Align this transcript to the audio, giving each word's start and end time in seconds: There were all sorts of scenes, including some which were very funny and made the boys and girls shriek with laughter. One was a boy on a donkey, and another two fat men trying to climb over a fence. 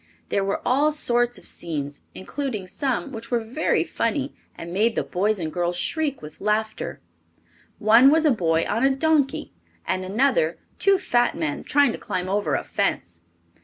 There 0.29 0.43
were 0.43 0.63
all 0.65 0.91
sorts 0.91 1.37
of 1.37 1.45
scenes, 1.45 2.01
including 2.15 2.67
some 2.67 3.11
which 3.11 3.29
were 3.29 3.39
very 3.43 3.83
funny 3.83 4.33
and 4.55 4.73
made 4.73 4.95
the 4.95 5.03
boys 5.03 5.37
and 5.37 5.53
girls 5.53 5.77
shriek 5.77 6.23
with 6.23 6.41
laughter. 6.41 6.99
One 7.77 8.09
was 8.09 8.25
a 8.25 8.31
boy 8.31 8.65
on 8.67 8.83
a 8.83 8.89
donkey, 8.89 9.53
and 9.85 10.03
another 10.03 10.57
two 10.79 10.97
fat 10.97 11.37
men 11.37 11.63
trying 11.63 11.91
to 11.91 11.99
climb 11.99 12.27
over 12.27 12.55
a 12.55 12.63
fence. 12.63 13.21